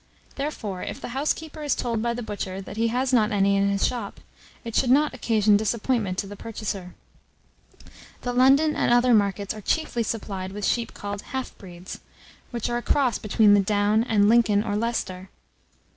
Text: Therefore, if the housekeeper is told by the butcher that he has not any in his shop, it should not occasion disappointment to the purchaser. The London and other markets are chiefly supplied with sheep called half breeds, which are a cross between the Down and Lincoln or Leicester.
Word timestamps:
Therefore, 0.33 0.81
if 0.81 0.99
the 0.99 1.09
housekeeper 1.09 1.61
is 1.61 1.75
told 1.75 2.01
by 2.01 2.15
the 2.15 2.23
butcher 2.23 2.59
that 2.59 2.75
he 2.75 2.87
has 2.87 3.13
not 3.13 3.31
any 3.31 3.55
in 3.55 3.69
his 3.69 3.85
shop, 3.85 4.19
it 4.65 4.75
should 4.75 4.89
not 4.89 5.13
occasion 5.13 5.57
disappointment 5.57 6.17
to 6.17 6.25
the 6.25 6.35
purchaser. 6.35 6.95
The 8.21 8.33
London 8.33 8.75
and 8.75 8.91
other 8.91 9.13
markets 9.13 9.53
are 9.53 9.61
chiefly 9.61 10.01
supplied 10.01 10.53
with 10.53 10.65
sheep 10.65 10.95
called 10.95 11.21
half 11.21 11.55
breeds, 11.59 11.99
which 12.49 12.67
are 12.67 12.77
a 12.77 12.81
cross 12.81 13.19
between 13.19 13.53
the 13.53 13.59
Down 13.59 14.03
and 14.03 14.27
Lincoln 14.27 14.63
or 14.63 14.75
Leicester. 14.75 15.29